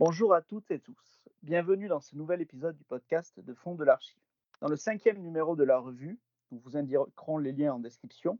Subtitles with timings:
[0.00, 1.28] Bonjour à toutes et tous.
[1.42, 4.16] Bienvenue dans ce nouvel épisode du podcast de Fonds de l'Archive.
[4.62, 6.18] Dans le cinquième numéro de la revue,
[6.50, 8.38] nous vous indiquerons les liens en description,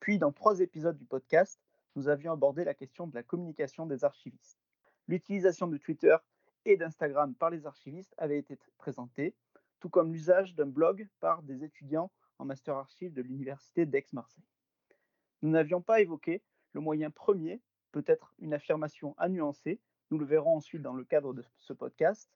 [0.00, 1.60] puis dans trois épisodes du podcast,
[1.96, 4.58] nous avions abordé la question de la communication des archivistes.
[5.06, 6.16] L'utilisation de Twitter
[6.64, 9.34] et d'Instagram par les archivistes avait été présentée,
[9.80, 14.46] tout comme l'usage d'un blog par des étudiants en master archive de l'université d'Aix-Marseille.
[15.42, 16.42] Nous n'avions pas évoqué
[16.72, 17.60] le moyen premier,
[17.90, 19.78] peut-être une affirmation à nuancer,
[20.12, 22.30] nous le verrons ensuite dans le cadre de ce podcast,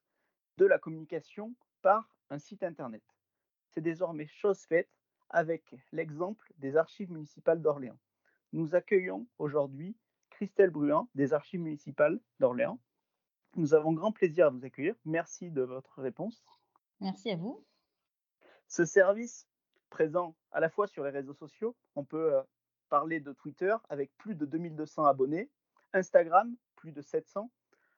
[0.56, 3.02] de la communication par un site internet.
[3.68, 4.88] C'est désormais chose faite
[5.28, 7.98] avec l'exemple des archives municipales d'Orléans.
[8.54, 9.94] Nous accueillons aujourd'hui
[10.30, 12.80] Christelle Bruin des archives municipales d'Orléans.
[13.56, 14.94] Nous avons grand plaisir à vous accueillir.
[15.04, 16.42] Merci de votre réponse.
[17.00, 17.62] Merci à vous.
[18.68, 19.46] Ce service
[19.90, 22.42] présent à la fois sur les réseaux sociaux, on peut euh,
[22.88, 25.50] parler de Twitter avec plus de 2200 abonnés,
[25.92, 27.50] Instagram plus de 700,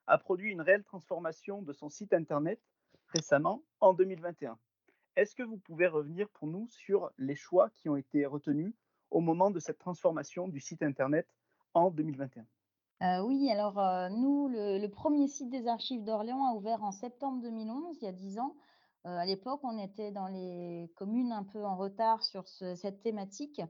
[0.09, 2.59] a produit une réelle transformation de son site internet
[3.07, 4.57] récemment en 2021.
[5.15, 8.73] Est-ce que vous pouvez revenir pour nous sur les choix qui ont été retenus
[9.11, 11.27] au moment de cette transformation du site internet
[11.73, 12.45] en 2021
[13.01, 17.41] euh, oui, alors euh, nous, le, premier site des archives d'Orléans a ouvert en septembre
[17.41, 18.57] 2011, il y a 10 ans.
[19.05, 23.61] Euh, à l'époque, on était dans les communes un peu en retard sur cette thématique.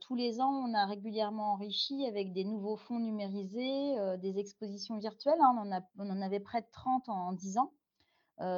[0.00, 5.40] Tous les ans, on a régulièrement enrichi avec des nouveaux fonds numérisés, des expositions virtuelles.
[5.40, 5.82] Hein.
[5.98, 7.72] on, en avait près de 30 en, 10 ans,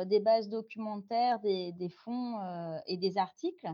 [0.06, 2.38] des bases documentaires, des, fonds
[2.86, 3.69] et des articles.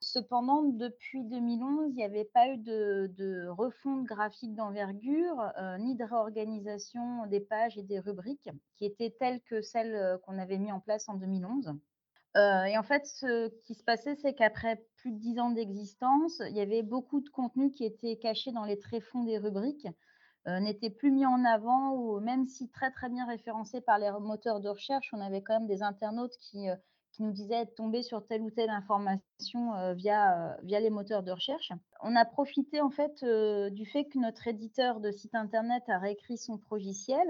[0.00, 7.26] Cependant, depuis 2011, il n'y avait pas eu de, refonte graphique d'envergure, ni de réorganisation
[7.26, 11.08] des pages et des rubriques qui étaient telles que celles qu'on avait mis en place
[11.08, 11.74] en 2011.
[12.36, 16.40] Euh, et en fait, ce qui se passait, c'est qu'après plus de dix ans d'existence,
[16.48, 19.88] il y avait beaucoup de contenus qui étaient cachés dans les tréfonds des rubriques,
[20.46, 24.60] n'étaient plus mis en avant, ou même si très très bien référencés par les moteurs
[24.60, 26.68] de recherche, on avait quand même des internautes qui
[27.16, 30.90] qui nous disait être tombé sur telle ou telle information euh, via, euh, via les
[30.90, 31.72] moteurs de recherche.
[32.02, 35.98] On a profité en fait euh, du fait que notre éditeur de site internet a
[35.98, 37.26] réécrit son logiciel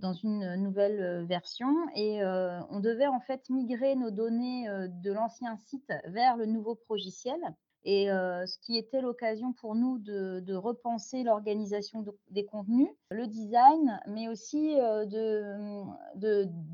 [0.00, 2.22] dans une nouvelle version et
[2.70, 7.40] on devait en fait migrer nos données de l'ancien site vers le nouveau logiciel
[7.84, 14.28] et ce qui était l'occasion pour nous de, repenser l'organisation des contenus, le design, mais
[14.28, 14.76] aussi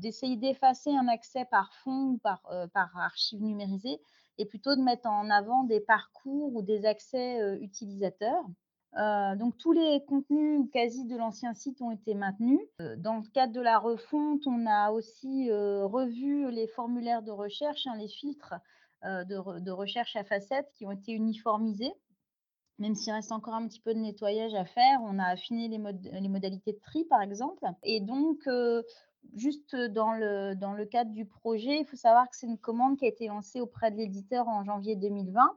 [0.01, 2.41] d'essayer d'effacer un accès par fond ou par,
[2.73, 4.01] par archive numérisée
[4.39, 8.43] et plutôt de mettre en avant des parcours ou des accès utilisateurs.
[8.95, 12.59] Donc tous les contenus quasi de l'ancien site ont été maintenus.
[12.97, 17.95] dans le cadre de la refonte, on a aussi revu les formulaires de recherche, hein,
[17.97, 18.53] les filtres
[19.05, 21.91] euh, de, recherche à facettes qui ont été uniformisées.
[22.79, 25.77] Même s'il reste encore un petit peu de nettoyage à faire, on a affiné les,
[26.29, 27.65] modalités de tri, par exemple.
[27.83, 28.81] Et donc, euh,
[29.35, 33.09] juste dans le cadre du projet, il faut savoir que c'est une commande qui a
[33.09, 35.53] été lancée auprès de l'éditeur en janvier 2020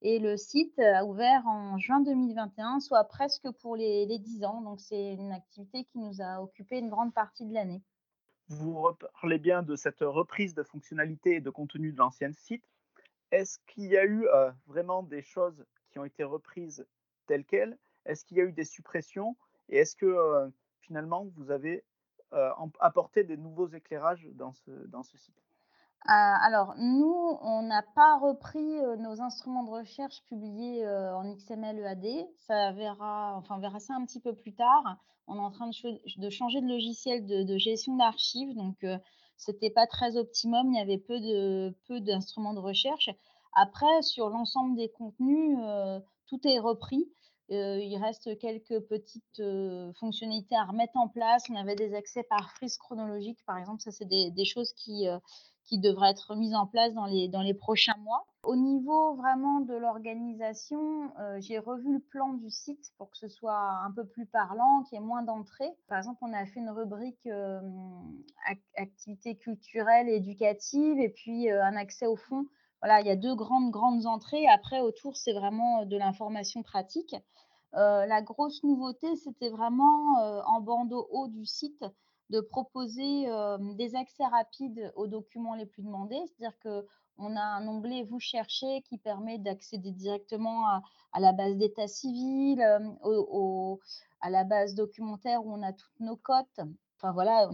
[0.00, 4.60] et le site a ouvert en juin 2021, soit presque pour les, les 10 ans.
[4.62, 7.82] Donc, c'est une activité qui nous a occupé une grande partie de l'année.
[8.48, 8.88] Vous
[9.20, 12.64] parlez bien de cette reprise de fonctionnalités et de contenu de l'ancien site.
[13.30, 16.86] Est-ce qu'il y a eu euh, vraiment des choses qui ont été reprises
[17.26, 17.76] telles quelles?
[18.06, 19.36] Est-ce qu'il y a eu des suppressions?
[19.68, 20.48] Et est-ce que euh,
[20.80, 21.84] finalement vous avez
[22.32, 25.47] euh, apporté des nouveaux éclairages dans ce, dans ce site?
[26.06, 32.26] Alors, nous, on n'a pas repris nos instruments de recherche publiés en XML EAD.
[32.38, 34.96] Ça verra, enfin, on verra ça un petit peu plus tard.
[35.26, 38.54] On est en train de, changer de logiciel de, gestion d'archives.
[38.54, 38.86] Donc,
[39.36, 40.72] c'était pas très optimum.
[40.72, 43.10] Il y avait peu de peu d'instruments de recherche.
[43.54, 47.10] Après, sur l'ensemble des contenus, euh, tout est repris.
[47.50, 51.44] Euh, il reste quelques petites euh, fonctionnalités à remettre en place.
[51.50, 53.80] On avait des accès par frise chronologique, par exemple.
[53.80, 55.06] Ça, c'est des, choses qui,
[55.68, 58.26] qui devraient être mises en place dans les, dans les prochains mois.
[58.42, 63.82] Au niveau vraiment de l'organisation, j'ai revu le plan du site pour que ce soit
[63.84, 65.70] un peu plus parlant, qu'il y ait moins d'entrées.
[65.88, 67.28] Par exemple, on a fait une rubrique
[68.76, 72.46] activités culturelles et éducatives et puis un accès au fond.
[72.80, 74.46] Voilà, il y a deux grandes, grandes entrées.
[74.48, 77.14] Après, autour, c'est vraiment de l'information pratique.
[77.74, 80.14] la grosse nouveauté, c'était vraiment
[80.46, 81.84] en bandeau haut du site
[82.30, 83.26] de proposer
[83.76, 86.20] des accès rapides aux documents les plus demandés.
[86.26, 90.82] C'est-à-dire qu'on a un onglet Vous cherchez qui permet d'accéder directement à,
[91.20, 92.60] la base d'état civil,
[94.20, 96.60] à la base documentaire où on a toutes nos cotes.
[96.96, 97.50] Enfin voilà,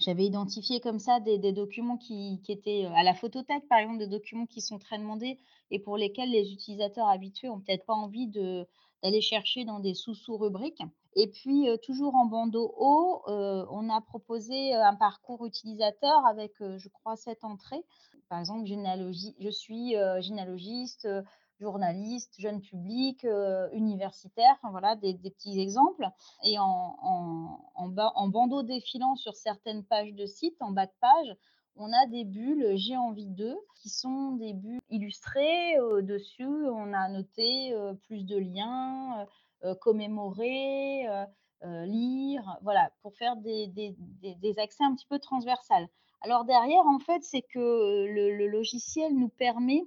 [0.00, 4.46] j'avais identifié comme ça des, documents qui, étaient à la photothèque, par exemple, des documents
[4.46, 5.38] qui sont très demandés
[5.70, 8.66] et pour lesquels les utilisateurs habitués n'ont peut-être pas envie de,
[9.02, 10.82] d'aller chercher dans des sous-sous-rubriques.
[11.14, 17.16] Et puis, toujours en bandeau haut, on a proposé un parcours utilisateur avec, je crois,
[17.16, 17.84] 7 entrées.
[18.28, 21.08] Par exemple, généalogie, je suis généalogiste,
[21.60, 23.26] journaliste, jeune public,
[23.72, 26.06] universitaire, voilà, des, petits exemples.
[26.44, 31.36] Et en, en bandeau défilant sur certaines pages de site, en bas de page,
[31.78, 35.76] on a des bulles J'ai envie d'eux, qui sont des bulles illustrées.
[36.02, 37.74] dessus, on a noté
[38.06, 39.26] plus de liens,
[39.80, 41.06] commémorer,
[41.62, 43.72] lire, voilà, pour faire des,
[44.58, 45.88] accès un petit peu transversales.
[46.20, 49.82] Alors derrière, en fait, c'est que le, logiciel nous permet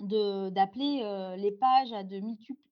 [0.00, 2.20] d'appeler les pages à de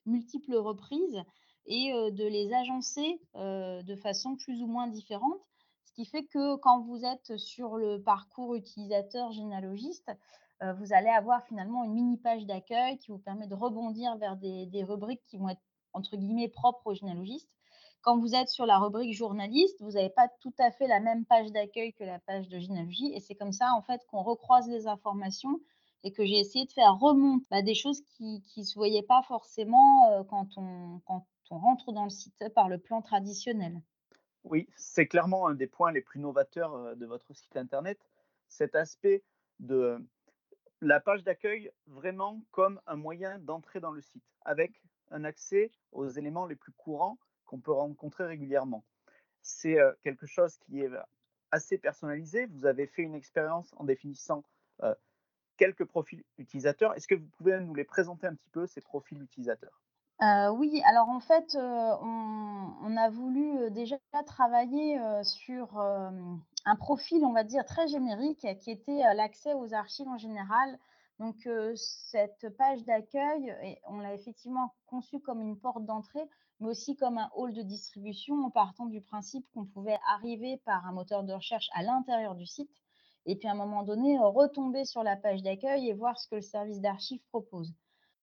[0.07, 1.23] multiples reprises
[1.67, 5.41] et de les agencer de façon plus ou moins différente.
[5.85, 10.11] Ce qui fait que quand vous êtes sur le parcours utilisateur généalogiste,
[10.63, 14.37] euh, vous allez avoir finalement une mini page d'accueil qui vous permet de rebondir vers
[14.37, 15.63] des, rubriques qui vont être
[15.93, 17.51] entre guillemets propres aux généalogistes.
[18.01, 21.25] Quand vous êtes sur la rubrique journaliste, vous n'avez pas tout à fait la même
[21.25, 23.13] page d'accueil que la page de généalogie.
[23.15, 25.61] Et c'est comme ça, en fait, qu'on recroise les informations
[26.05, 29.23] et que j'ai essayé de faire remonter bah, des choses qui ne se voyaient pas
[29.23, 33.81] forcément euh, quand, on, quand on rentre dans le site par le plan traditionnel.
[34.45, 37.99] Oui, c'est clairement un des points les plus novateurs euh, de votre site internet,
[38.49, 39.23] cet aspect
[39.61, 39.99] de
[40.81, 46.09] la page d'accueil vraiment comme un moyen d'entrer dans le site, avec un accès aux
[46.09, 48.85] éléments les plus courants qu'on peut rencontrer régulièrement.
[49.43, 50.91] C'est euh, quelque chose qui est
[51.53, 52.47] assez personnalisé.
[52.47, 54.45] Vous avez fait une expérience en définissant
[54.83, 54.95] euh,
[55.57, 56.95] quelques profils utilisateurs.
[56.95, 59.82] Est-ce que vous pouvez nous les présenter un petit peu, ces profils utilisateurs?
[60.53, 63.97] Oui, alors en fait, on a voulu, déjà
[64.27, 70.19] travailler, sur, un profil, on va dire, très générique qui était, l'accès aux archives en
[70.19, 70.79] général.
[71.19, 73.55] Donc, cette page d'accueil
[73.89, 76.29] on l'a effectivement conçue comme une porte d'entrée,
[76.61, 80.87] mais aussi comme un hall de distribution en partant du principe qu'on pouvait arriver par
[80.87, 82.71] un moteur de recherche à l'intérieur du site
[83.27, 86.37] et puis à un moment donné, retomber sur la page d'accueil et voir ce que
[86.37, 87.73] le service d'archives propose.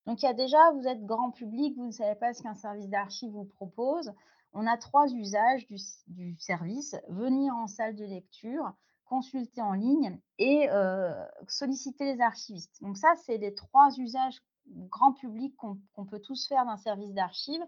[0.10, 2.56] Donc il y a déjà, vous êtes grand public, vous ne savez pas ce qu'un
[2.56, 4.12] service d'archives vous propose.
[4.54, 8.74] On a trois usages du, service, venir en salle de lecture,
[9.06, 11.14] consulter en ligne et euh,
[11.48, 12.82] solliciter les archivistes.
[12.82, 14.42] Donc ça, c'est les trois usages
[14.90, 17.64] grand public qu'on peut tous faire d'un service d'archives.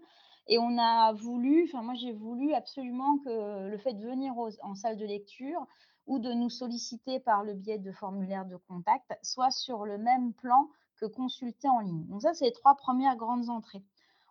[0.48, 4.74] Et on a voulu, enfin moi j'ai voulu absolument que le fait de venir en
[4.74, 5.64] salle de lecture
[6.08, 10.32] ou de nous solliciter par le biais de formulaires de contact soit sur le même
[10.32, 10.68] plan
[11.06, 12.06] consulter en ligne.
[12.06, 13.84] Donc ça, c'est les trois premières grandes entrées.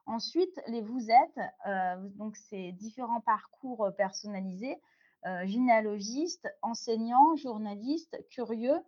[0.06, 4.78] Ensuite, les vous êtes, euh, donc ces différents parcours euh, personnalisés,
[5.26, 8.80] euh, généalogistes, enseignants, journalistes, curieux,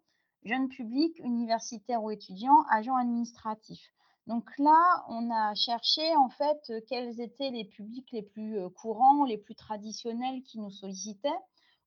[0.44, 3.94] jeunes publics, universitaires ou étudiants, agents administratifs.
[4.26, 9.38] Donc là, on a cherché en fait quels étaient les publics les plus courants, les
[9.38, 11.30] plus traditionnels qui nous sollicitaient,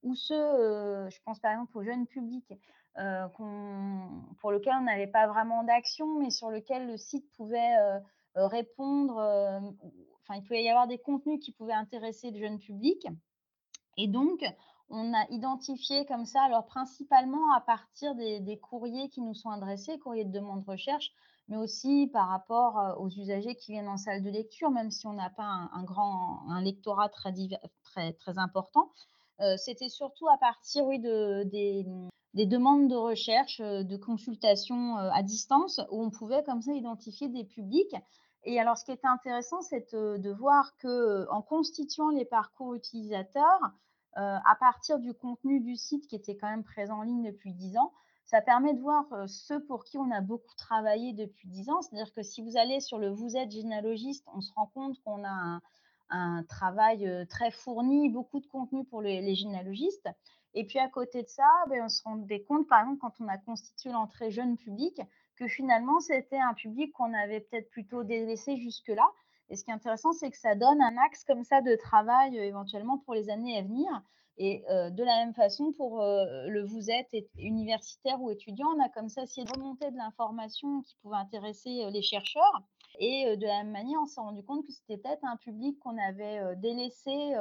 [0.03, 2.53] ou ceux, je pense par exemple aux jeunes publics
[2.99, 3.29] euh,
[4.41, 7.99] pour lequel on n'avait pas vraiment d'action, mais sur lequel le site pouvait euh,
[8.39, 9.17] euh, répondre.
[10.23, 13.07] enfin, il pouvait y avoir des contenus qui pouvaient intéresser le jeune public.
[13.99, 14.43] Et donc,
[14.89, 19.99] on a identifié comme ça, alors principalement à partir des, courriers qui nous sont adressés,
[19.99, 21.13] courriers de demande de recherche,
[21.49, 25.13] mais aussi par rapport aux usagers qui viennent en salle de lecture, même si on
[25.13, 27.33] n'a pas un, grand un lectorat très,
[27.83, 28.91] très, très important.
[29.59, 31.87] C'était surtout à partir oui, de, des,
[32.37, 36.73] des demandes de recherche, euh, de consultation euh, à distance, où on pouvait comme ça
[36.73, 37.97] identifier des publics.
[38.45, 43.61] Et alors, ce qui était intéressant, c'est de voir que en constituant les parcours utilisateurs,
[44.19, 47.53] euh, à partir du contenu du site qui était quand même présent en ligne depuis
[47.53, 47.93] 10 ans,
[48.27, 51.83] ça permet de voir ceux pour qui on a beaucoup travaillé depuis 10 ans.
[51.83, 55.25] C'est-à-dire que si vous allez sur le Vous êtes généalogiste, on se rend compte qu'on
[55.25, 55.61] a
[56.11, 60.09] un, travail très fourni, beaucoup de contenu pour les généalogistes.
[60.57, 63.29] Et puis à côté de ça, ben, on se rendait compte, par exemple, quand on
[63.29, 65.01] a constitué l'entrée jeune public,
[65.37, 69.07] que finalement, c'était un public qu'on avait peut-être plutôt délaissé jusque-là.
[69.51, 72.39] Et ce qui est intéressant, c'est que ça donne un axe comme ça de travail
[72.39, 73.87] euh, éventuellement pour les années à venir.
[74.39, 78.83] Et euh, de la même façon, pour euh, le vous êtes universitaire ou étudiant, on
[78.83, 82.63] a comme ça essayé de remonter de l'information qui pouvait intéresser les chercheurs.
[82.99, 85.99] Et de la même manière, on s'est rendu compte que c'était peut-être un public qu'on
[85.99, 87.35] avait délaissé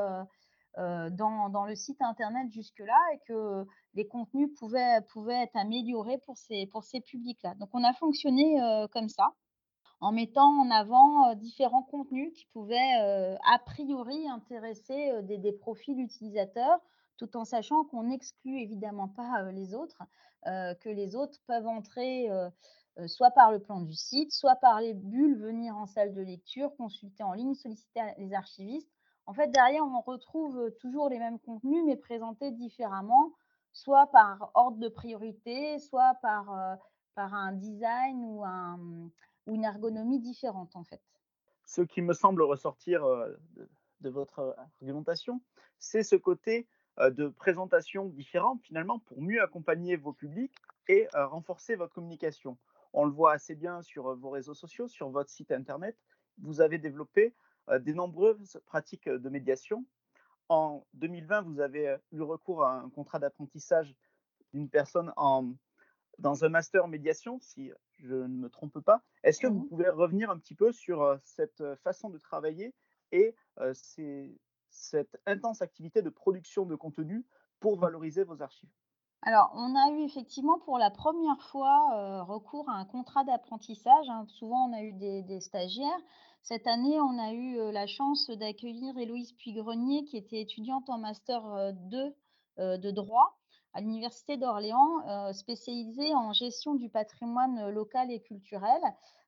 [0.78, 6.38] euh, dans, le site internet jusque-là et que les contenus pouvaient, pouvaient être améliorés pour
[6.38, 7.56] ces, pour ces publics-là.
[7.56, 9.30] Donc on a fonctionné euh, comme ça
[10.02, 15.98] en mettant en avant euh, différents contenus qui pouvaient a priori intéresser des, des, profils
[15.98, 16.80] utilisateurs,
[17.18, 20.04] tout en sachant qu'on n'exclut évidemment pas les autres,
[20.44, 22.28] que les autres peuvent entrer
[23.08, 26.76] soit par le plan du site, soit par les bulles, venir en salle de lecture,
[26.76, 28.92] consulter en ligne, solliciter les archivistes.
[29.28, 33.34] En fait, derrière, on retrouve toujours les mêmes contenus, mais présentés différemment,
[33.72, 36.78] soit par ordre de priorité, soit par,
[37.16, 38.80] par un design ou, un,
[39.48, 41.02] ou une ergonomie différente, en fait.
[41.66, 43.04] Ce qui me semble ressortir
[43.56, 43.70] de,
[44.02, 45.42] de votre argumentation,
[45.80, 46.68] c'est ce côté
[47.00, 50.56] de présentation différente finalement pour mieux accompagner vos publics
[50.88, 52.58] et renforcer votre communication.
[52.94, 55.98] On le voit assez bien sur vos réseaux sociaux, sur votre site internet.
[56.38, 57.34] Vous avez développé
[57.82, 59.86] des nombreuses pratiques de médiation.
[60.50, 63.96] En 2020, vous avez eu recours à un contrat d'apprentissage
[64.54, 65.54] d'une personne en,
[66.20, 69.04] dans un master médiation, si je ne me trompe pas.
[69.24, 72.76] Est-ce que vous Mmh pouvez revenir un petit peu sur cette façon de travailler
[73.12, 73.36] et
[74.70, 77.26] cette intense activité de production de contenu
[77.60, 78.72] pour valoriser vos archives?
[79.28, 84.08] Alors, on a eu effectivement pour la première fois recours à un contrat d'apprentissage.
[84.08, 84.28] hein.
[84.28, 86.00] Souvent, on a eu des, stagiaires.
[86.44, 91.74] Cette année, on a eu la chance d'accueillir Héloïse Puy-Grenier, qui était étudiante en master
[91.74, 92.16] 2
[92.60, 93.40] de droit
[93.74, 98.80] à l'Université d'Orléans, spécialisée en gestion du patrimoine local et culturel.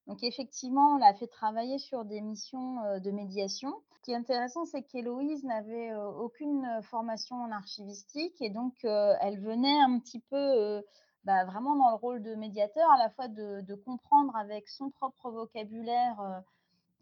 [0.06, 3.74] Donc effectivement, on l'a fait travailler sur des missions de médiation.
[3.98, 9.80] Ce qui est intéressant, c'est qu'Héloïse n'avait aucune formation en archivistique et donc elle venait
[9.82, 10.84] un petit peu
[11.24, 15.32] bah, vraiment dans le rôle de médiateur, à la fois de, comprendre avec son propre
[15.32, 16.44] vocabulaire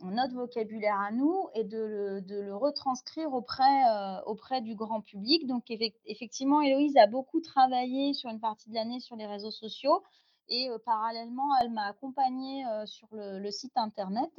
[0.02, 3.84] notre vocabulaire à nous et de le, retranscrire auprès,
[4.26, 5.48] auprès du grand public.
[5.48, 5.70] Donc
[6.06, 10.02] effectivement, Héloïse a beaucoup travaillé sur une partie de l'année sur les réseaux sociaux
[10.48, 14.32] et parallèlement, elle m'a accompagnée sur le, site internet.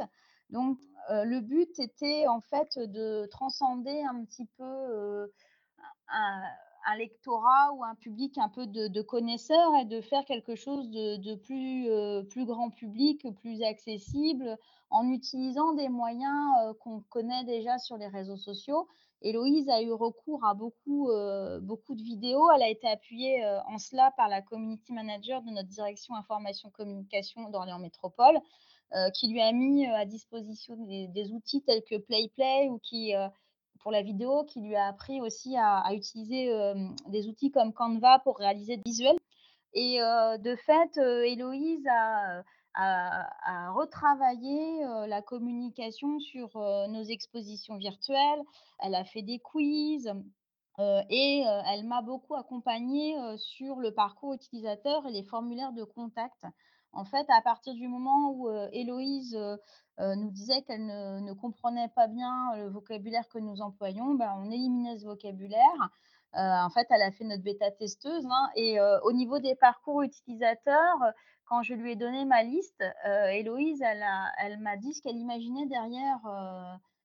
[0.51, 5.31] Donc le but était en fait de transcender un petit peu
[6.09, 11.35] un, lectorat ou un public un peu de, connaisseurs et de faire quelque chose de,
[11.35, 14.57] plus, grand public, plus accessible,
[14.91, 18.87] en utilisant des moyens qu'on connaît déjà sur les réseaux sociaux.
[19.23, 21.11] Héloïse a eu recours à beaucoup,
[21.63, 22.49] beaucoup de vidéos.
[22.53, 27.51] Elle a été appuyée en cela par la community manager de notre direction information communication
[27.51, 28.39] d'Orléans Métropole,
[29.15, 33.13] qui lui a mis à disposition des, outils tels que PlayPlay ou qui
[33.87, 36.75] pour la vidéo, qui lui a appris aussi à, à utiliser euh,
[37.07, 39.17] des outils comme Canva pour réaliser des visuels.
[39.75, 42.43] Et euh, de fait, euh, Héloïse a,
[43.75, 46.51] retravaillé la communication sur
[46.89, 48.43] nos expositions virtuelles.
[48.81, 50.13] Elle a fait des quiz.
[51.09, 56.45] et elle m'a beaucoup accompagnée sur le parcours utilisateur et les formulaires de contact.
[56.97, 59.39] En fait, à partir du moment où Héloïse
[59.99, 64.99] nous disait qu'elle ne, comprenait pas bien le vocabulaire que nous employons, ben, on éliminait
[64.99, 65.91] ce vocabulaire.
[66.37, 68.27] Euh, en fait, elle a fait notre bêta testeuse.
[68.27, 70.99] Hein, et euh, au niveau des parcours utilisateurs,
[71.47, 75.67] quand je lui ai donné ma liste, euh, Héloïse, elle m'a dit ce qu'elle imaginait
[75.67, 76.21] derrière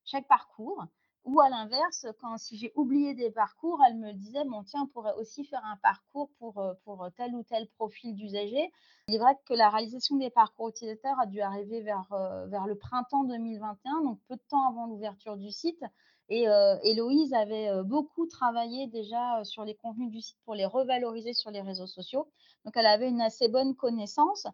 [0.03, 0.85] chaque parcours.
[1.25, 4.87] Ou à l'inverse, quand si j'ai oublié des parcours, elle me disait bon tiens, on
[4.87, 8.71] pourrait aussi faire un parcours pour, pour tel ou tel profil d'usager.
[9.07, 12.07] Il est vrai que la réalisation des parcours utilisateurs a dû arriver vers,
[12.47, 15.83] vers le printemps 2021, donc peu de temps avant l'ouverture du site.
[16.29, 21.33] Et euh, Héloïse avait beaucoup travaillé déjà sur les contenus du site pour les revaloriser
[21.33, 22.27] sur les réseaux sociaux.
[22.65, 24.47] Donc elle avait une assez bonne connaissance.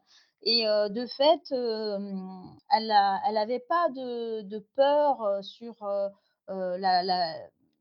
[0.43, 1.97] Et euh, de fait, euh,
[2.71, 2.87] elle
[3.33, 6.09] n'avait pas de, de peur sur euh,
[6.49, 7.33] la, la,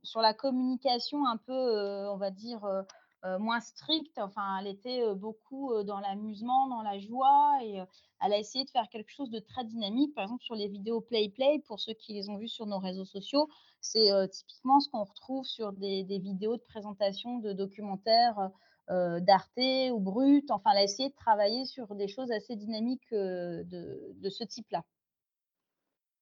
[0.03, 4.19] sur la communication un peu, euh, on va dire, euh, moins stricte.
[4.19, 7.83] Enfin, elle était beaucoup dans l'amusement, dans la joie et
[8.21, 10.15] elle a essayé de faire quelque chose de très dynamique.
[10.15, 12.79] Par exemple, sur les vidéos Play Play, pour ceux qui les ont vues sur nos
[12.79, 13.49] réseaux sociaux,
[13.81, 18.51] c'est typiquement ce qu'on retrouve sur des, vidéos de présentation de documentaires
[18.89, 19.59] euh, d'Arte
[19.93, 20.49] ou Brut.
[20.51, 24.45] Enfin, elle a essayé de travailler sur des choses assez dynamiques euh, de, de, ce
[24.45, 24.85] type-là.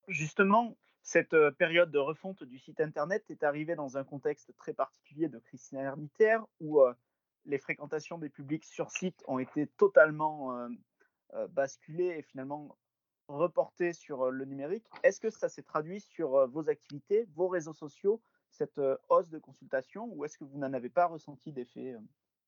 [0.09, 0.75] Justement,
[1.05, 5.39] cette période de refonte du site internet est arrivée dans un contexte très particulier de
[5.39, 6.95] crise sanitaire où euh,
[7.45, 10.69] les fréquentations des publics sur site ont été totalement euh,
[11.35, 12.77] euh, basculées et finalement
[13.29, 14.87] reportées sur le numérique.
[15.03, 20.11] Est-ce que ça s'est traduit sur vos activités, vos réseaux sociaux, cette hausse de consultation,
[20.13, 21.97] ou est-ce que vous n'en avez pas ressenti d'effet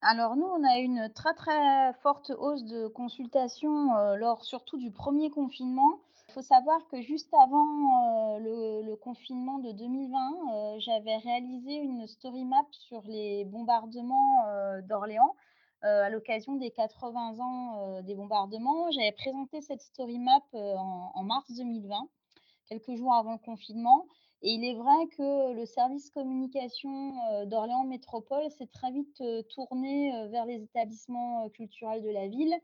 [0.02, 4.90] alors nous, on a une très très forte hausse de consultation euh, lors surtout du
[4.90, 6.00] premier confinement.
[6.28, 10.18] Il faut savoir que juste avant euh, le, confinement de 2020,
[10.52, 14.44] euh, j'avais réalisé une story map sur les bombardements
[14.82, 15.34] d'Orléans
[15.82, 18.90] à l'occasion des 80 ans des bombardements.
[18.90, 22.08] J'avais présenté cette story map en, en mars 2020,
[22.68, 24.06] quelques jours avant le confinement.
[24.42, 27.14] Et il est vrai que le service communication
[27.46, 32.54] d'Orléans Métropole s'est très vite tourné vers les établissements culturels de la ville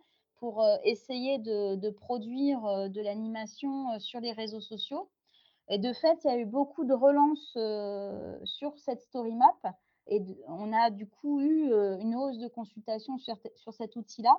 [0.43, 5.09] pour essayer de, produire de l'animation sur les réseaux sociaux.
[5.69, 7.57] Et de fait, il y a eu beaucoup de relances
[8.45, 9.77] sur cette story map
[10.09, 14.37] et on a du coup eu une hausse de consultation sur, sur cet outil-là.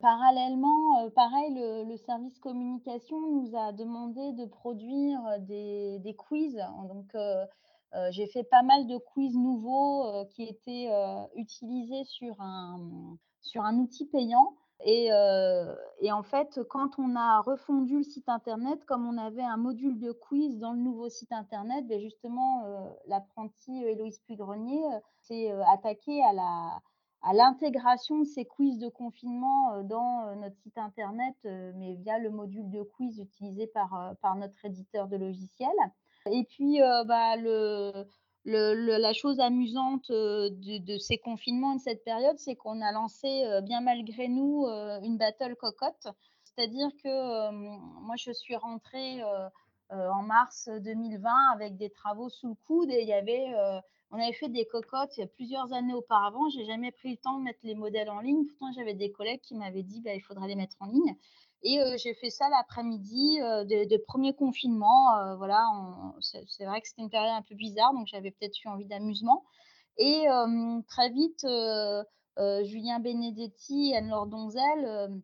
[0.00, 6.60] Parallèlement, pareil, le, service communication nous a demandé de produire des, des quiz.
[6.88, 7.14] Donc,
[8.10, 10.90] j'ai fait pas mal de quiz nouveaux qui étaient
[11.36, 14.56] utilisés sur un, sur un outil payant.
[14.84, 15.10] Et,
[16.00, 19.98] et, en fait, quand on a refondu le site internet, comme on avait un module
[19.98, 22.64] de quiz dans le nouveau site internet, ben justement,
[23.06, 24.82] l'apprenti Héloïse Puy-Grenier
[25.20, 26.80] s'est attaqué à la,
[27.22, 32.68] à l'intégration de ces quiz de confinement dans notre site internet, mais via le module
[32.68, 35.70] de quiz utilisé par, par notre éditeur de logiciels.
[36.26, 38.06] Et puis, bah, le,
[38.44, 43.44] la chose amusante de, de, ces confinements et de cette période, c'est qu'on a lancé,
[43.62, 44.66] bien malgré nous,
[45.02, 46.08] une battle cocotte.
[46.44, 47.50] C'est-à-dire que
[48.00, 49.22] moi, je suis rentrée
[49.90, 53.52] en mars 2020 avec des travaux sous le coude et il y avait
[54.12, 56.48] on avait fait des cocottes il y a plusieurs années auparavant.
[56.50, 58.44] J'ai jamais pris le temps de mettre les modèles en ligne.
[58.46, 61.16] Pourtant, j'avais des collègues qui m'avaient dit bah, il faudrait les mettre en ligne.
[61.64, 65.36] Et j'ai fait ça l'après-midi de, premier confinement.
[65.36, 65.64] voilà,
[66.20, 69.44] c'est vrai que c'était une période un peu bizarre, donc j'avais peut-être eu envie d'amusement.
[69.96, 70.26] Et
[70.88, 71.46] très vite,
[72.64, 75.22] Julien Benedetti et Anne-Laure Donzel,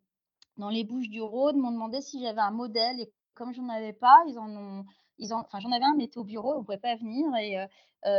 [0.58, 3.00] dans les Bouches du Rhône, m'ont demandé si j'avais un modèle.
[3.00, 4.84] Et comme j'en avais pas, ils en ont
[5.32, 7.34] enfin, j'en avais un, mais était au bureau, on ne pouvait pas venir.
[7.36, 7.56] Et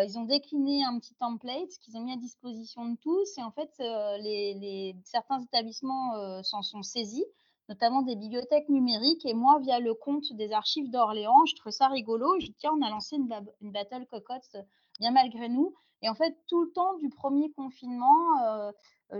[0.05, 3.37] ils ont décliné un petit template qu'ils ont mis à disposition de tous.
[3.37, 7.25] Et en fait, les, certains établissements s'en sont saisis,
[7.69, 9.25] notamment des bibliothèques numériques.
[9.25, 12.39] Et moi, via le compte des archives d'Orléans, je trouvais ça rigolo.
[12.39, 13.29] Je dis, tiens, on a lancé une,
[13.61, 14.57] une battle cocotte
[14.99, 15.73] bien malgré nous.
[16.01, 18.71] Et en fait, tout le temps du premier confinement,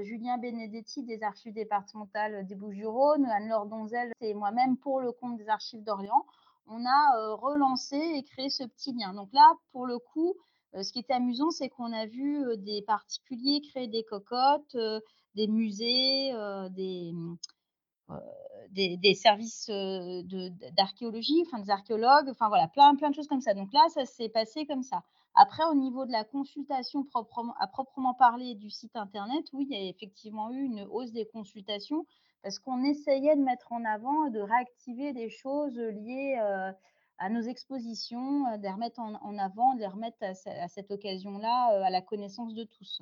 [0.01, 5.49] Julien Benedetti des archives départementales des Bouches-du-Rhône, Anne-Laure Donzel et moi-même pour le compte des
[5.49, 6.25] archives d'Orléans,
[6.67, 9.13] on a relancé et créé ce petit lien.
[9.13, 10.35] Donc là, pour le coup,
[10.79, 14.77] ce qui était amusant, c'est qu'on a vu des particuliers créer des cocottes,
[15.35, 16.31] des musées,
[16.69, 17.13] des,
[18.71, 19.69] des, services
[20.77, 23.53] d'archéologie, enfin des archéologues, enfin voilà, plein, plein de choses comme ça.
[23.53, 25.03] Donc là, ça s'est passé comme ça.
[25.35, 29.77] Après, au niveau de la consultation proprement, à proprement parler du site internet, oui, il
[29.77, 32.05] y a effectivement eu une hausse des consultations
[32.41, 36.35] parce qu'on essayait de mettre en avant de réactiver des choses liées
[37.17, 41.89] à nos expositions, de les remettre en, avant, de les remettre à, cette occasion-là à
[41.89, 43.01] la connaissance de tous.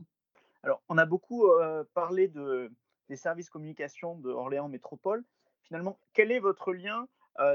[0.63, 1.46] Alors, on a beaucoup
[1.93, 2.72] parlé de,
[3.10, 5.24] des services communication de Orléans Métropole.
[5.63, 7.08] Finalement, quel est votre lien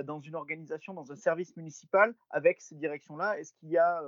[0.05, 3.38] dans une organisation, dans un service municipal avec ces directions-là?
[3.38, 4.03] Est-ce qu'il y a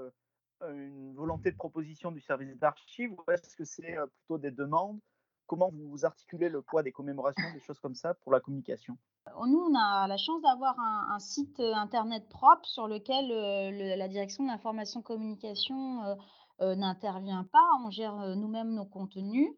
[0.60, 5.00] une volonté de proposition du service d'archives ou est-ce que c'est plutôt des demandes?
[5.46, 8.96] Comment vous articulez le poids des commémorations, des choses comme ça pour la communication?
[9.28, 13.96] Euh, Nous, on a la chance d'avoir un, site euh, internet propre sur lequel euh,
[13.96, 16.16] la direction de l'information communication
[16.60, 17.68] n'intervient pas.
[17.84, 19.50] On gère nous-mêmes nos contenus.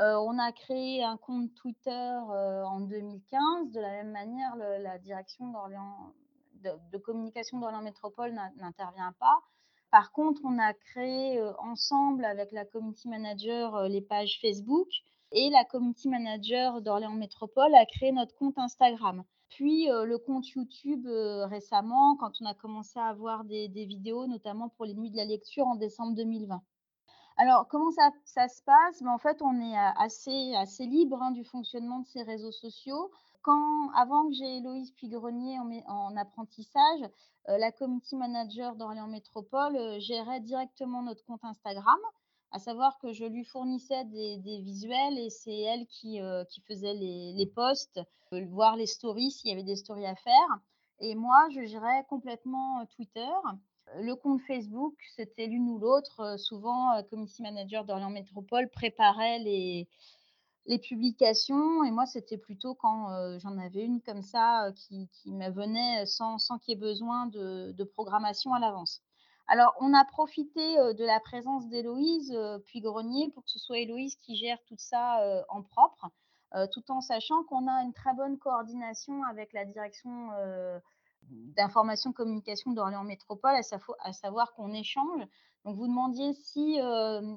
[0.00, 3.70] On a créé un compte Twitter en 2015.
[3.72, 5.52] De la même manière, la direction
[6.62, 9.40] de, de, communication d'Orléans Métropole n'intervient pas.
[9.90, 14.88] Par contre, on a créé ensemble avec la community manager les pages Facebook
[15.32, 19.24] et la community manager d'Orléans Métropole a créé notre compte Instagram.
[19.48, 24.26] Puis euh, le compte YouTube euh, récemment, quand on a commencé à avoir des, vidéos,
[24.26, 26.62] notamment pour les nuits de la lecture en décembre 2020.
[27.36, 29.02] Alors, comment ça, se passe?
[29.02, 33.10] Ben, En fait, on est euh, assez, libre hein, du fonctionnement de ces réseaux sociaux.
[33.42, 37.00] Quand, avant que j'ai Héloïse Puy-Grenier en, en, apprentissage,
[37.48, 41.98] la community manager d'Orléans Métropole gérait directement notre compte Instagram
[42.52, 47.46] à savoir que je lui fournissais des, visuels et c'est elle qui, euh, faisait les,
[47.54, 48.00] posts,
[48.32, 50.58] euh, voir les stories s'il y avait des stories à faire.
[51.00, 53.30] Et moi, je gérais complètement euh, Twitter.
[53.96, 56.38] Le compte Facebook, c'était l'une ou l'autre.
[56.38, 59.88] souvent, Community Manager d'Orient Métropole préparait les,
[60.78, 66.38] publications et moi, c'était plutôt quand j'en avais une comme ça qui, me venait sans,
[66.60, 69.02] qu'il y ait besoin de programmation à l'avance.
[69.52, 72.32] Alors, on a profité de la présence d'Héloïse
[72.66, 76.08] puis Grenier pour que ce soit Héloïse qui gère tout ça en propre,
[76.70, 80.30] tout en sachant qu'on a une très bonne coordination avec la direction
[81.28, 85.22] d'information communication d'Orléans Métropole, à, savoir qu'on échange.
[85.64, 86.78] Donc, vous demandiez si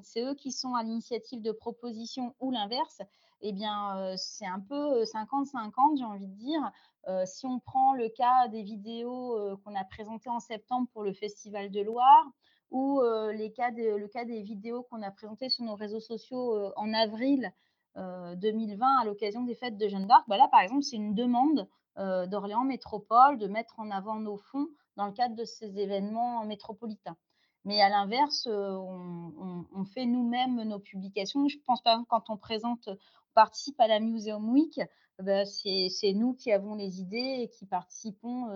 [0.02, 3.02] c'est eux qui sont à l'initiative de proposition ou l'inverse.
[3.42, 6.72] Eh bien, c'est un peu 50-50, j'ai envie de dire.
[7.08, 11.02] Euh, si on prend le cas des vidéos euh, qu'on a présentées en septembre pour
[11.02, 12.24] le Festival de Loire,
[12.70, 16.72] ou euh, les cas le cas des vidéos qu'on a présentées sur nos réseaux sociaux
[16.76, 17.52] en avril
[17.96, 21.68] 2020 à l'occasion des fêtes de Jeanne d'Arc, bah là, par exemple, c'est une demande
[21.96, 27.16] d'Orléans Métropole de mettre en avant nos fonds dans le cadre de ces événements métropolitains.
[27.64, 31.48] Mais à l'inverse, on, fait nous-mêmes nos publications.
[31.48, 34.80] Je pense pas quand on présente, on participe à la Museum Week,
[35.20, 38.48] bah, c'est nous qui avons les idées et qui participons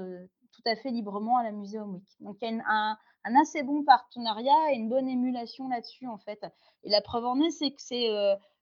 [0.53, 2.09] tout à fait librement à la Museum Week.
[2.20, 2.98] Donc il y a un,
[3.40, 6.44] assez bon partenariat et une bonne émulation là-dessus en fait.
[6.83, 8.09] Et la preuve en est, c'est que c'est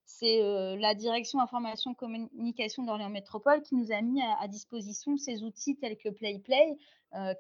[0.07, 0.41] c'est
[0.77, 5.99] la direction information communication d'Orléans Métropole qui nous a mis à, disposition ces outils tels
[5.99, 6.79] que PlayPlay,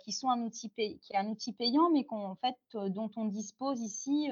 [0.02, 2.04] qui sont un outil, qui est un outil payant, mais
[2.40, 2.56] fait,
[2.90, 4.28] dont on dispose ici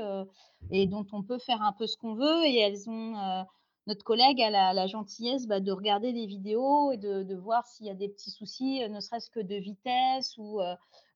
[0.71, 2.45] et dont on peut faire un peu ce qu'on veut.
[2.45, 3.47] Et elles ont,
[3.87, 7.91] notre collègue a la, gentillesse bah, de regarder les vidéos et de, voir s'il y
[7.91, 10.61] a des petits soucis, ne serait-ce que de vitesse ou,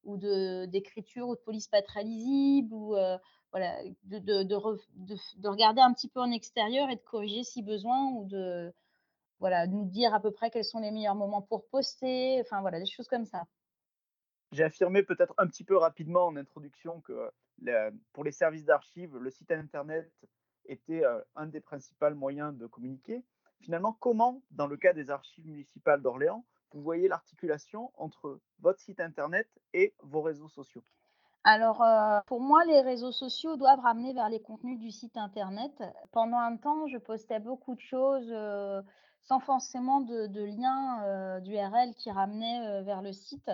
[0.04, 2.94] ou d'écriture ou de police pas très lisible ou
[3.52, 8.10] voilà, de, de, de, regarder un petit peu en extérieur et de corriger si besoin
[8.12, 8.72] ou de
[9.40, 12.78] voilà, nous dire à peu près quels sont les meilleurs moments pour poster, enfin voilà,
[12.78, 13.46] des choses comme ça.
[14.52, 17.30] J'ai affirmé peut-être un petit peu rapidement en introduction que
[18.12, 20.10] pour les services d'archives, le site internet
[20.66, 23.24] était euh, un des principaux moyens de communiquer.
[23.60, 29.00] Finalement, comment, dans le cas des archives municipales d'Orléans, vous voyez l'articulation entre votre site
[29.00, 30.84] internet et vos réseaux sociaux?
[31.44, 35.72] Alors, euh, pour moi, les réseaux sociaux doivent ramener vers les contenus du site internet.
[36.12, 38.82] Pendant un temps, je postais beaucoup de choses euh,
[39.22, 43.50] sans forcément de, de lien euh, d'URL qui ramenait vers le site.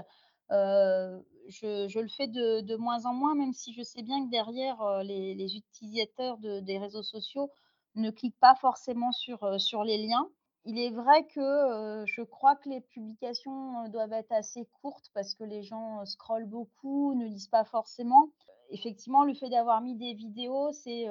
[0.51, 5.57] Je, le fais de, moins en moins, même si je sais bien que derrière, les,
[5.57, 7.51] utilisateurs des réseaux sociaux
[7.97, 10.29] ne cliquent pas forcément sur, sur les liens.
[10.67, 15.45] Il est vrai que, je crois que les publications, doivent être assez courtes parce que
[15.45, 18.31] les gens, scrollent beaucoup, ne lisent pas forcément.
[18.71, 21.07] Effectivement, le fait d'avoir mis des vidéos, c'est,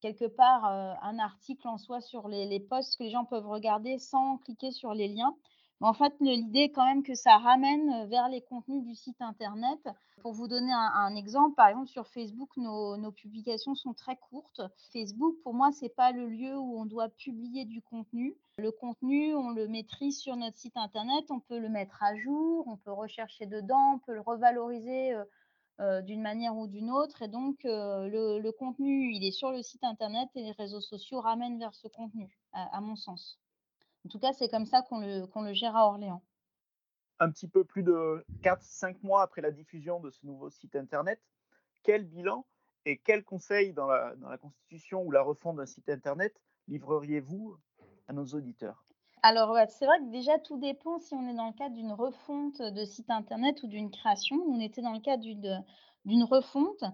[0.00, 3.98] quelque part, un article en soi sur les les posts que les gens peuvent regarder
[3.98, 5.34] sans cliquer sur les liens.
[5.82, 9.78] En fait, l'idée est quand même que ça ramène vers les contenus du site internet.
[10.22, 14.62] Pour vous donner un, exemple, par exemple sur Facebook, nos, publications sont très courtes.
[14.92, 18.34] Facebook, pour moi, c'est pas le lieu où on doit publier du contenu.
[18.56, 22.66] Le contenu, on le maîtrise sur notre site internet, on peut le mettre à jour,
[22.66, 25.14] on peut rechercher dedans, on peut le revaloriser.
[26.04, 27.20] d'une manière ou d'une autre.
[27.20, 31.58] Et donc, le, contenu, il est sur le site internet et les réseaux sociaux ramènent
[31.58, 33.38] vers ce contenu, à mon sens.
[34.06, 36.22] En tout cas, c'est comme ça qu'on le, le gère à Orléans.
[37.18, 41.20] Un petit peu plus de 4-5 mois après la diffusion de ce nouveau site Internet,
[41.82, 42.46] quel bilan
[42.84, 47.56] et quels conseils dans la, dans la constitution ou la refonte d'un site Internet livreriez-vous
[48.06, 48.84] à nos auditeurs?
[49.24, 52.62] Alors, c'est vrai que déjà, tout dépend si on est dans le cadre d'une refonte
[52.62, 54.36] de site internet ou d'une création.
[54.46, 55.24] On était dans le cadre
[56.04, 56.84] d'une refonte.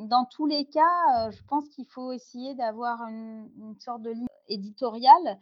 [0.00, 0.82] Dans tous les cas,
[1.16, 5.38] euh, je pense qu'il faut essayer d'avoir une, une, sorte de ligne éditoriale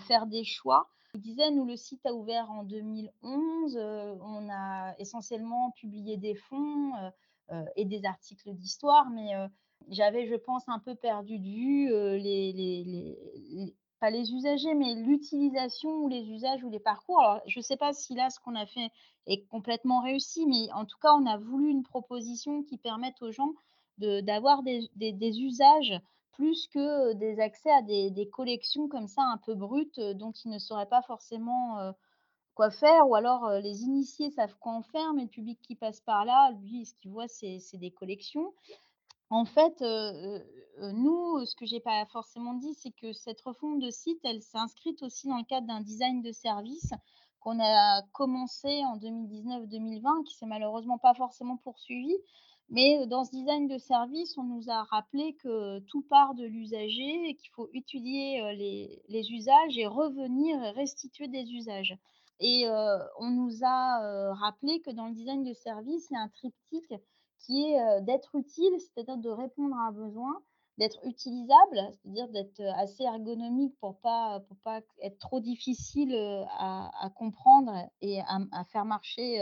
[0.00, 0.88] faire des choix.
[1.16, 3.76] Je disais, nous, le site a ouvert en 2011.
[3.78, 6.92] Euh, on a essentiellement publié des fonds
[7.50, 9.30] euh, et des articles d'histoire, mais
[9.88, 13.66] j'avais, je pense, un peu perdu de vue les,
[13.98, 17.20] pas les usagers, mais l'utilisation ou les usages ou les parcours.
[17.20, 18.90] Alors, je ne sais pas si là, ce qu'on a fait
[19.26, 23.32] est complètement réussi, mais en tout cas, on a voulu une proposition qui permette aux
[23.32, 23.52] gens
[23.98, 25.98] d'avoir des, des, des, usages
[26.36, 30.58] plus que des accès à des, collections comme ça un peu brutes dont ils ne
[30.58, 31.94] sauraient pas forcément
[32.54, 36.00] quoi faire, ou alors les initiés savent quoi en faire, mais le public qui passe
[36.00, 38.52] par là, lui, ce qu'il voit, c'est des collections.
[39.30, 44.20] En fait, nous, ce que j'ai pas forcément dit, c'est que cette refonte de site,
[44.24, 46.92] elle s'est inscrite aussi dans le cadre d'un design de service
[47.40, 52.14] qu'on a commencé en 2019-2020, qui s'est malheureusement pas forcément poursuivi,
[52.68, 57.28] mais dans ce design de service, on nous a rappelé que tout part de l'usager
[57.28, 58.42] et qu'il faut étudier
[59.08, 61.96] les, usages et revenir et restituer des usages.
[62.40, 62.66] Et
[63.20, 66.94] on nous a rappelé que dans le design de service, il y a un triptyque
[67.38, 70.42] qui est d'être utile, c'est-à-dire de répondre à un besoin,
[70.76, 76.14] d'être utilisable, c'est-à-dire d'être assez ergonomique pour pas pour pas être trop difficile
[76.58, 79.40] à, comprendre et à faire marcher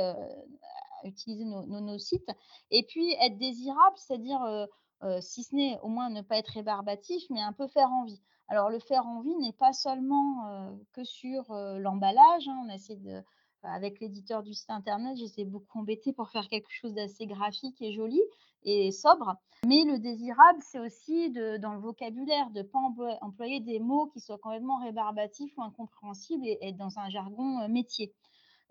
[1.04, 2.30] utiliser nos, sites.
[2.70, 4.66] Et puis être désirable, c'est-à-dire, euh,
[5.02, 8.20] euh, si ce n'est au moins ne pas être rébarbatif, mais un peu faire envie.
[8.48, 12.48] Alors le faire envie n'est pas seulement euh, que sur l'emballage.
[12.48, 12.64] Hein.
[12.66, 13.22] on essaie de,
[13.62, 17.92] avec l'éditeur du site internet, j'essaie beaucoup embêté pour faire quelque chose d'assez graphique et
[17.92, 18.20] joli
[18.62, 19.34] et sobre.
[19.66, 22.78] Mais le désirable, c'est aussi de, dans le vocabulaire, de ne pas
[23.22, 28.14] employer des mots qui soient complètement rébarbatifs ou incompréhensibles et, et dans un jargon métier.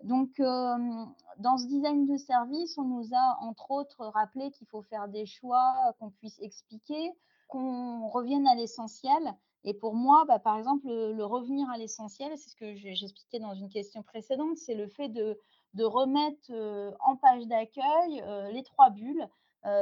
[0.02, 5.08] Donc, dans ce design de service, on nous a entre autres rappelé qu'il faut faire
[5.08, 7.12] des choix qu'on puisse expliquer,
[7.48, 9.34] qu'on revienne à l'essentiel.
[9.64, 13.54] Et pour moi, bah, par exemple, le, revenir à l'essentiel, c'est ce que j'expliquais dans
[13.54, 15.38] une question précédente, c'est le fait de,
[15.78, 16.52] remettre
[17.00, 19.26] en page d'accueil les trois bulles,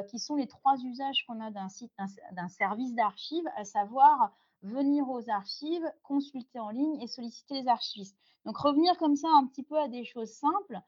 [0.09, 1.93] qui sont les trois usages qu'on a d'un site,
[2.33, 8.17] d'un service d'archives, à savoir venir aux archives, consulter en ligne et solliciter les archivistes.
[8.45, 10.81] Donc revenir comme ça un petit peu à des choses simples.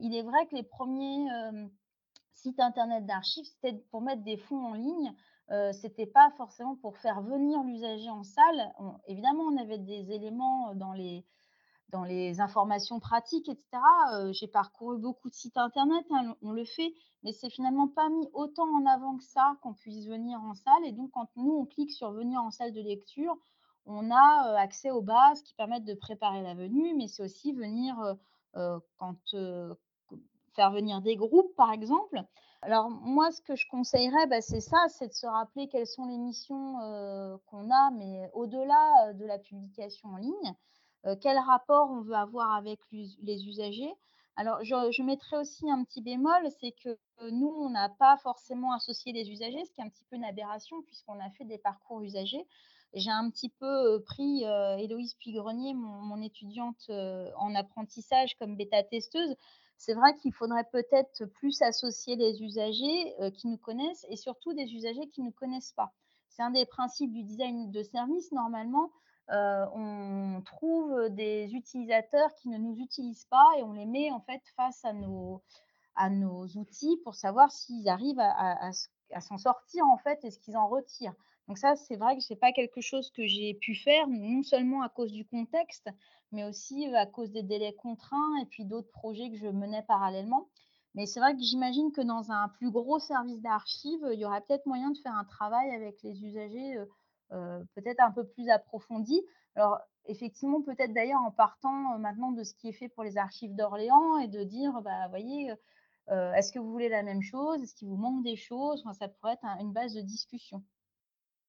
[0.00, 1.26] il est vrai que les premiers
[2.34, 5.14] sites internet d'archives, c'était pour mettre des fonds en ligne.
[5.48, 8.72] Ce c'était pas forcément pour faire venir l'usager en salle.
[9.06, 11.24] évidemment, on avait des éléments dans les,
[11.92, 13.78] dans les informations pratiques, etc.
[14.32, 18.28] j'ai parcouru beaucoup de sites internet, hein, on le fait, mais c'est finalement pas mis
[18.32, 20.84] autant en avant que ça qu'on puisse venir en salle.
[20.84, 23.36] Et donc, quand nous, on clique sur venir en salle de lecture,
[23.84, 27.96] on a accès aux bases qui permettent de préparer la venue, mais c'est aussi venir
[28.96, 29.16] quand
[30.54, 32.22] faire venir des groupes, par exemple.
[32.62, 36.06] Alors moi, ce que je conseillerais, bah, c'est ça, c'est de se rappeler quelles sont
[36.06, 36.76] les missions
[37.46, 40.54] qu'on a, mais au-delà de la publication en ligne,
[41.20, 43.92] quel rapport on veut avoir avec les usagers.
[44.36, 46.98] Alors je, je mettrais aussi un petit bémol, c'est que
[47.30, 50.24] nous, on n'a pas forcément associé les usagers, ce qui est un petit peu une
[50.24, 52.46] aberration puisqu'on a fait des parcours usagers.
[52.94, 56.90] J'ai un petit peu pris Héloïse Puigrenier, mon, mon étudiante
[57.36, 59.36] en apprentissage, comme bêta-testeuse
[59.84, 64.72] c'est vrai qu'il faudrait peut-être plus associer les usagers qui nous connaissent et surtout des
[64.72, 65.92] usagers qui ne nous connaissent pas.
[66.28, 68.30] C'est un des principes du design de service.
[68.30, 68.92] Normalement,
[69.32, 74.42] on trouve des utilisateurs qui ne nous utilisent pas et on les met en fait
[74.56, 75.42] face à nos,
[75.96, 78.70] à nos outils pour savoir s'ils arrivent à,
[79.20, 81.14] s'en sortir en fait et ce qu'ils en retirent.
[81.48, 84.42] Donc ça, c'est vrai que ce n'est pas quelque chose que j'ai pu faire, non
[84.42, 85.88] seulement à cause du contexte,
[86.30, 90.48] mais aussi à cause des délais contraints et puis d'autres projets que je menais parallèlement.
[90.94, 94.42] Mais c'est vrai que j'imagine que dans un plus gros service d'archives, il y aurait
[94.42, 96.78] peut-être moyen de faire un travail avec les usagers
[97.74, 99.20] peut-être un peu plus approfondi.
[99.54, 103.54] Alors, effectivement, peut-être d'ailleurs en partant maintenant de ce qui est fait pour les archives
[103.54, 105.52] d'Orléans et de dire, bah, voyez,
[106.08, 107.62] est-ce que vous voulez la même chose?
[107.62, 108.84] Est-ce qu'il vous manque des choses?
[108.98, 110.62] Ça pourrait être une base de discussion.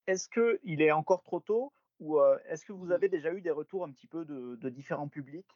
[0.08, 2.20] Est-ce qu'il est encore trop tôt ou
[2.50, 5.48] est-ce que vous avez déjà eu des retours un petit peu de, différents publics?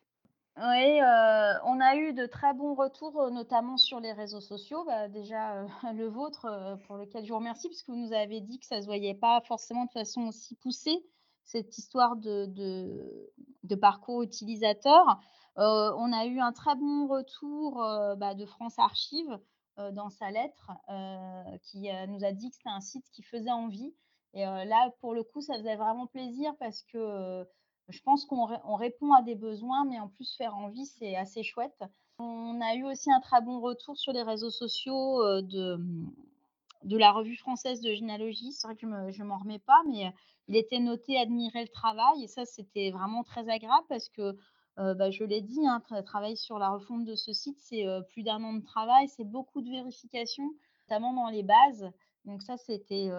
[0.59, 0.99] Oui,
[1.65, 4.83] on a eu de très bons retours, notamment sur les réseaux sociaux.
[4.85, 8.65] Bah, déjà, le vôtre, pour lequel je vous remercie, puisque vous nous avez dit que
[8.65, 11.05] ça ne se voyait pas forcément de façon aussi poussée,
[11.43, 12.45] cette histoire de,
[13.63, 15.19] de, parcours utilisateur.
[15.55, 17.75] on a eu un très bon retour
[18.17, 19.37] bah, de France Archive
[19.91, 20.71] dans sa lettre,
[21.63, 23.93] qui nous a dit que c'était un site qui faisait envie.
[24.33, 27.47] Et là, pour le coup, ça faisait vraiment plaisir parce que
[27.89, 28.45] je pense qu'on
[28.75, 31.83] répond à des besoins, mais en plus, faire envie, c'est assez chouette.
[32.19, 35.79] On a eu aussi un très bon retour sur les réseaux sociaux de,
[36.83, 38.51] de la revue française de généalogie.
[38.51, 40.11] C'est vrai que je ne m'en remets pas, mais
[40.47, 42.23] il était noté admirer le travail.
[42.23, 44.35] Et ça, c'était vraiment très agréable parce que,
[44.77, 48.43] bah, je l'ai dit, hein, travailler sur la refonte de ce site, c'est plus d'un
[48.43, 50.49] an de travail, c'est beaucoup de vérifications,
[50.89, 51.89] notamment dans les bases.
[52.25, 53.09] Donc ça, c'était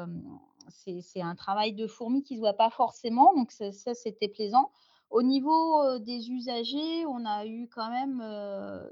[0.70, 4.70] c'est un travail de fourmi qui ne se voit pas forcément, donc ça, c'était plaisant.
[5.10, 8.22] Au niveau des usagers, on a eu quand même,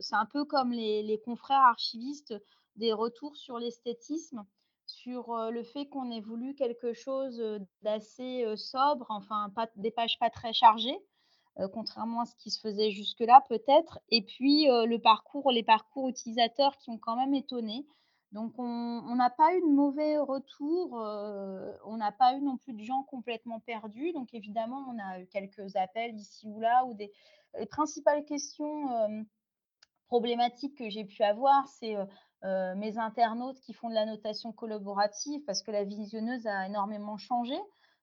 [0.00, 2.34] c'est un peu comme les, confrères archivistes,
[2.76, 4.44] des retours sur l'esthétisme,
[4.86, 7.42] sur le fait qu'on ait voulu quelque chose
[7.82, 10.98] d'assez sobre, enfin pas, des pages pas très chargées,
[11.74, 13.98] contrairement à ce qui se faisait jusque-là peut-être.
[14.08, 17.86] Et puis le parcours, les parcours utilisateurs qui ont quand même étonné.
[18.32, 22.82] Donc on n'a pas eu de mauvais retour, on n'a pas eu non plus de
[22.82, 24.12] gens complètement perdus.
[24.12, 27.12] Donc évidemment, on a eu quelques appels ici ou là ou des
[27.58, 29.26] les principales questions,
[30.08, 31.96] problématiques que j'ai pu avoir, c'est,
[32.76, 37.56] mes internautes qui font de la notation collaborative parce que la visionneuse a énormément changé.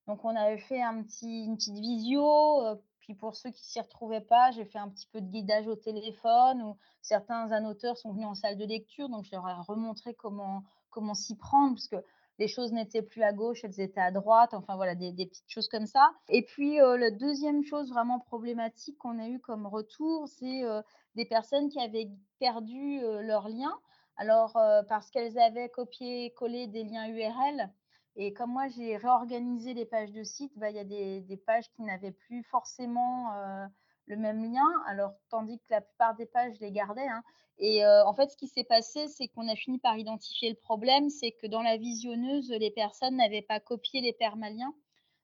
[0.07, 2.61] Donc on avait fait un petit une petite visio,
[3.03, 5.75] puis pour ceux qui s'y retrouvaient pas, j'ai fait un petit peu de guidage au
[5.75, 10.13] téléphone ou certains annoteurs sont venus en salle de lecture, donc je leur ai remontré
[10.13, 11.97] comment, comment s'y prendre, parce que
[12.39, 15.67] les choses n'étaient plus à gauche, elles étaient à droite, enfin voilà, des, petites choses
[15.67, 16.13] comme ça.
[16.29, 20.81] Et puis euh, la deuxième chose vraiment problématique qu'on a eu comme retour, c'est euh,
[21.15, 23.77] des personnes qui avaient perdu euh, leurs liens.
[24.15, 24.53] Alors,
[24.87, 27.71] parce qu'elles avaient copié-collé des liens URL,
[28.15, 31.69] et comme moi, j'ai réorganisé les pages de site, bah, il y a des, pages
[31.71, 33.65] qui n'avaient plus forcément euh,
[34.05, 37.07] le même lien, alors tandis que la plupart des pages, je les gardais.
[37.07, 37.23] Hein.
[37.57, 40.55] Et euh, en fait, ce qui s'est passé, c'est qu'on a fini par identifier le
[40.55, 44.73] problème, c'est que dans la visionneuse, les personnes n'avaient pas copié les permaliens,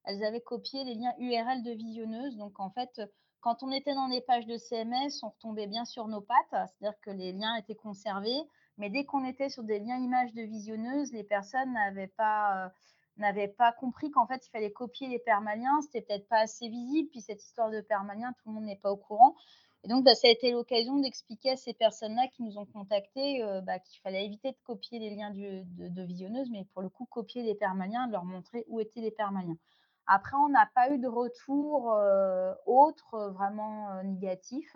[0.06, 2.38] elles avaient copié les liens URL de visionneuse.
[2.38, 3.02] Donc en fait,
[3.42, 7.00] quand on était dans des pages de CMS, on retombait bien sur nos pattes, c'est-à-dire
[7.02, 8.42] que les liens étaient conservés,
[8.80, 12.72] mais dès qu'on était sur des liens images de visionneuse, les personnes n'avaient pas,
[13.18, 15.82] n'avait pas compris qu'en fait, il fallait copier les permaliens.
[15.82, 17.10] C'était peut-être pas assez visible.
[17.10, 19.36] Puis cette histoire de permaliens, tout le monde n'est pas au courant.
[19.84, 23.44] Et donc, bah, ça a été l'occasion d'expliquer à ces personnes-là qui nous ont contactés
[23.44, 27.06] euh, bah, qu'il fallait éviter de copier les liens de, visionneuses, mais pour le coup,
[27.06, 29.58] copier les permaliens, de leur montrer où étaient les permaliens.
[30.06, 34.76] Après, on n'a pas eu de retour euh, autre euh, vraiment négatif.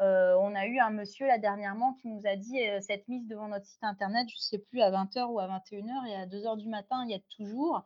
[0.00, 3.66] On a eu un monsieur là dernièrement qui nous a dit cette mise devant notre
[3.66, 6.68] site internet, je ne sais plus, à 20h ou à 21h et à 2h du
[6.68, 7.84] matin, il y a toujours.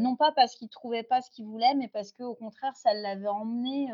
[0.00, 2.92] non pas parce qu'il ne trouvait pas ce qu'il voulait, mais parce qu'au contraire, ça
[2.94, 3.90] l'avait emmené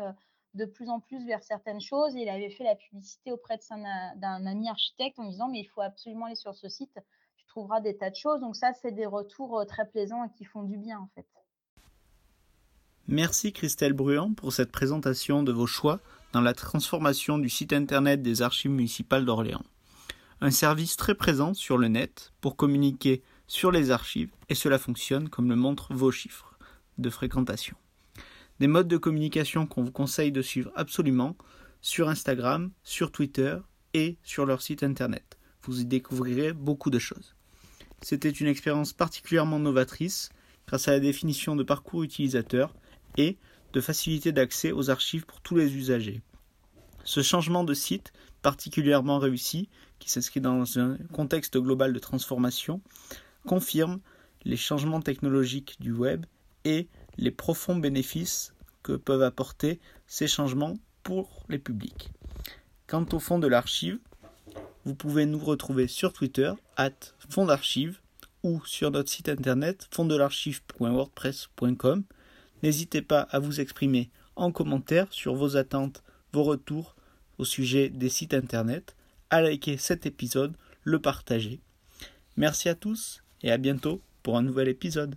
[0.53, 2.15] de plus en plus vers certaines choses.
[2.15, 5.81] Et il avait fait la publicité auprès d'un ami architecte en disant mais il faut
[5.81, 6.97] absolument aller sur ce site,
[7.35, 8.39] tu trouveras des tas de choses.
[8.39, 11.25] Donc ça, c'est des retours euh, très plaisants et qui font du bien en fait.
[13.07, 15.99] Merci Christelle Bruand pour cette présentation de vos choix
[16.33, 19.63] dans la transformation du site internet des archives municipales d'Orléans.
[20.41, 25.29] Un service très présent sur le net pour communiquer sur les archives et cela fonctionne
[25.29, 26.57] comme le montrent vos chiffres
[26.97, 27.77] de fréquentation
[28.59, 31.35] des modes de communication qu'on vous conseille de suivre absolument
[31.81, 33.57] sur Instagram, sur Twitter
[33.93, 35.37] et sur leur site internet.
[35.63, 37.35] Vous y découvrirez beaucoup de choses.
[38.01, 40.29] C'était une expérience particulièrement novatrice
[40.67, 42.73] grâce à la définition de parcours utilisateur
[43.17, 43.37] et
[43.73, 46.21] de facilité d'accès aux archives pour tous les usagers.
[47.03, 52.81] Ce changement de site particulièrement réussi, qui s'inscrit dans un contexte global de transformation,
[53.47, 53.99] confirme
[54.43, 56.27] les changements technologiques du web
[56.65, 62.11] et les profonds bénéfices que peuvent apporter ces changements pour les publics.
[62.85, 63.97] Quant au fond de l'archive,
[64.85, 66.91] vous pouvez nous retrouver sur Twitter, at
[67.29, 68.01] fond d'archive,
[68.43, 72.03] ou sur notre site internet fondsdelarchive.wordpress.com.
[72.63, 76.95] N'hésitez pas à vous exprimer en commentaire sur vos attentes, vos retours
[77.37, 78.95] au sujet des sites internet,
[79.29, 81.59] à liker cet épisode, le partager.
[82.37, 85.15] Merci à tous et à bientôt pour un nouvel épisode.